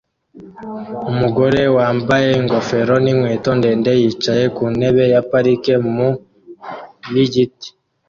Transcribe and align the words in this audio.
Umugore 1.11 1.61
wambaye 1.77 2.29
ingofero 2.39 2.93
n'inkweto 3.03 3.49
ndende 3.59 3.91
yicaye 4.01 4.45
ku 4.55 4.63
ntebe 4.75 5.03
ya 5.13 5.21
parike 5.29 5.73
munsi 5.95 6.21
yigiti 7.13 7.67